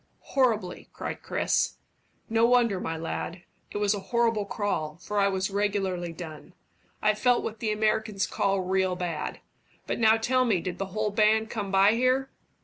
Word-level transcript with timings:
"Horribly," 0.33 0.89
cried 0.93 1.21
Chris. 1.21 1.75
"No 2.27 2.43
wonder, 2.47 2.79
my 2.79 2.97
lad. 2.97 3.43
It 3.69 3.77
was 3.77 3.93
a 3.93 3.99
horrible 4.09 4.45
crawl, 4.45 4.97
for 4.99 5.19
I 5.19 5.27
was 5.27 5.51
regularly 5.51 6.11
done. 6.11 6.53
I 7.03 7.13
felt 7.13 7.43
what 7.43 7.59
the 7.59 7.69
Amurricans 7.71 8.25
call 8.25 8.61
real 8.61 8.95
bad. 8.95 9.41
But 9.85 9.99
now 9.99 10.17
tell 10.17 10.43
me, 10.43 10.59
did 10.59 10.79
the 10.79 10.87
whole 10.87 11.11
band 11.11 11.51
come 11.51 11.69
by 11.69 11.91
here?" 11.91 12.31